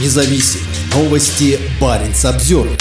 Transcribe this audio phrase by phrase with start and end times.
[0.00, 0.60] независим.
[0.94, 2.78] Новости Баренц Обзервер.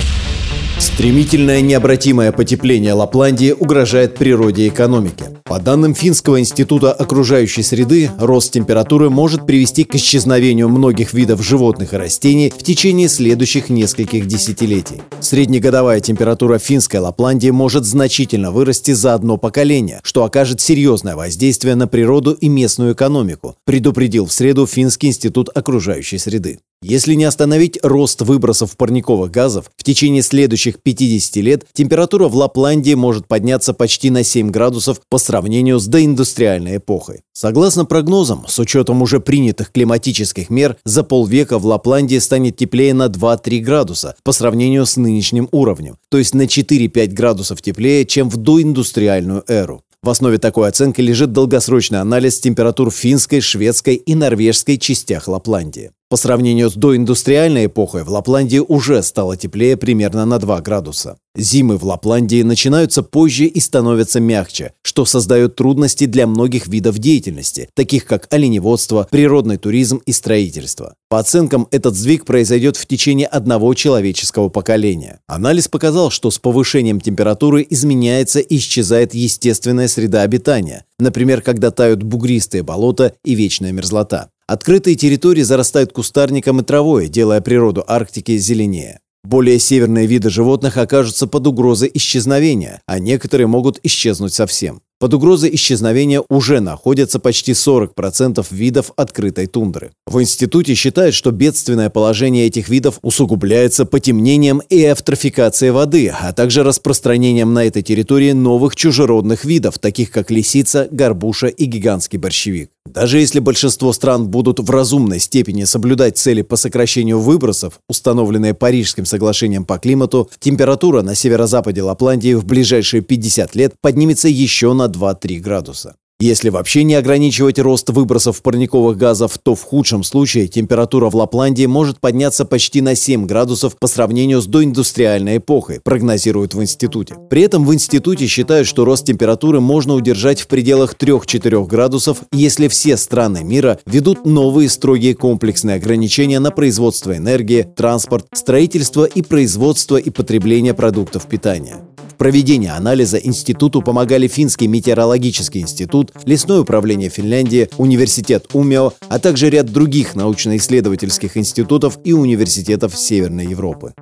[0.79, 5.25] Стремительное необратимое потепление Лапландии угрожает природе и экономике.
[5.43, 11.93] По данным Финского института окружающей среды, рост температуры может привести к исчезновению многих видов животных
[11.93, 15.01] и растений в течение следующих нескольких десятилетий.
[15.19, 21.87] Среднегодовая температура финской Лапландии может значительно вырасти за одно поколение, что окажет серьезное воздействие на
[21.87, 26.59] природу и местную экономику, предупредил в среду Финский институт окружающей среды.
[26.83, 32.93] Если не остановить рост выбросов парниковых газов, в течение следующих 50 лет температура в Лапландии
[32.93, 37.21] может подняться почти на 7 градусов по сравнению с доиндустриальной эпохой.
[37.31, 43.05] Согласно прогнозам, с учетом уже принятых климатических мер, за полвека в Лапландии станет теплее на
[43.07, 48.35] 2-3 градуса по сравнению с нынешним уровнем, то есть на 4-5 градусов теплее, чем в
[48.35, 49.83] доиндустриальную эру.
[50.03, 55.91] В основе такой оценки лежит долгосрочный анализ температур финской, шведской и норвежской частях Лапландии.
[56.13, 61.17] По сравнению с доиндустриальной эпохой в Лапландии уже стало теплее примерно на 2 градуса.
[61.35, 67.67] Зимы в Лапландии начинаются позже и становятся мягче, что создает трудности для многих видов деятельности,
[67.73, 70.93] таких как оленеводство, природный туризм и строительство.
[71.09, 75.19] По оценкам, этот сдвиг произойдет в течение одного человеческого поколения.
[75.25, 82.03] Анализ показал, что с повышением температуры изменяется и исчезает естественная среда обитания, например, когда тают
[82.03, 84.29] бугристые болота и вечная мерзлота.
[84.47, 88.99] Открытые территории зарастают кустарником и травой, делая природу Арктики зеленее.
[89.23, 94.81] Более северные виды животных окажутся под угрозой исчезновения, а некоторые могут исчезнуть совсем.
[94.99, 99.91] Под угрозой исчезновения уже находятся почти 40% видов открытой тундры.
[100.05, 106.63] В институте считают, что бедственное положение этих видов усугубляется потемнением и эвтрофикацией воды, а также
[106.63, 112.72] распространением на этой территории новых чужеродных видов, таких как лисица, горбуша и гигантский борщевик.
[112.85, 119.05] Даже если большинство стран будут в разумной степени соблюдать цели по сокращению выбросов, установленные Парижским
[119.05, 125.39] соглашением по климату, температура на северо-западе Лапландии в ближайшие 50 лет поднимется еще на 2-3
[125.39, 125.95] градуса.
[126.23, 131.65] Если вообще не ограничивать рост выбросов парниковых газов, то в худшем случае температура в Лапландии
[131.65, 137.17] может подняться почти на 7 градусов по сравнению с доиндустриальной эпохой, прогнозируют в институте.
[137.29, 142.69] При этом в институте считают, что рост температуры можно удержать в пределах 3-4 градусов, если
[142.69, 149.97] все страны мира ведут новые строгие комплексные ограничения на производство энергии, транспорт, строительство и производство
[149.97, 151.81] и потребление продуктов питания.
[152.23, 159.65] Проведении анализа институту помогали Финский метеорологический институт, Лесное управление Финляндии, Университет Умео, а также ряд
[159.65, 163.93] других научно-исследовательских институтов и университетов Северной Европы.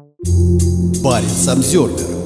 [1.04, 2.21] Баренц Обзервер